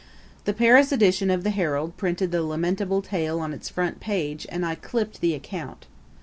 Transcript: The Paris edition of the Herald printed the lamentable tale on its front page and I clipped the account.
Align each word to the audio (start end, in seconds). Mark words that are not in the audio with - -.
The 0.45 0.53
Paris 0.53 0.91
edition 0.91 1.29
of 1.29 1.43
the 1.43 1.51
Herald 1.51 1.95
printed 1.95 2.31
the 2.31 2.41
lamentable 2.41 3.03
tale 3.03 3.39
on 3.39 3.53
its 3.53 3.69
front 3.69 3.99
page 3.99 4.47
and 4.49 4.65
I 4.65 4.73
clipped 4.73 5.21
the 5.21 5.35
account. 5.35 5.85